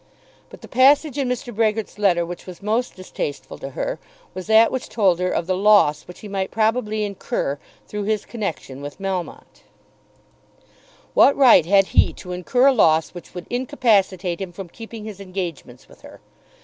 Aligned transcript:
But 0.49 0.61
the 0.61 0.67
passage 0.67 1.19
in 1.19 1.29
Mr. 1.29 1.53
Brehgert's 1.55 1.99
letter 1.99 2.25
which 2.25 2.47
was 2.47 2.63
most 2.63 2.95
distasteful 2.95 3.59
to 3.59 3.69
her 3.77 3.99
was 4.33 4.47
that 4.47 4.71
which 4.71 4.89
told 4.89 5.19
her 5.19 5.29
of 5.29 5.45
the 5.45 5.55
loss 5.55 6.07
which 6.07 6.21
he 6.21 6.27
might 6.27 6.49
probably 6.49 7.03
incur 7.05 7.59
through 7.87 8.05
his 8.05 8.25
connection 8.25 8.81
with 8.81 8.97
Melmotte. 8.99 9.61
What 11.13 11.37
right 11.37 11.67
had 11.67 11.89
he 11.93 12.13
to 12.13 12.31
incur 12.31 12.65
a 12.65 12.73
loss 12.73 13.11
which 13.11 13.35
would 13.35 13.45
incapacitate 13.51 14.41
him 14.41 14.51
from 14.51 14.69
keeping 14.69 15.05
his 15.05 15.19
engagements 15.19 15.87
with 15.87 16.01
her? 16.01 16.19